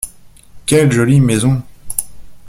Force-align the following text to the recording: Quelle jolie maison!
Quelle 0.65 0.91
jolie 0.91 1.19
maison! 1.21 1.61